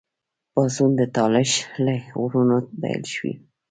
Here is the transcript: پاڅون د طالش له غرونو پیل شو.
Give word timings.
پاڅون 0.53 0.91
د 0.99 1.01
طالش 1.17 1.51
له 1.85 1.93
غرونو 2.19 2.57
پیل 2.81 3.01
شو. 3.13 3.31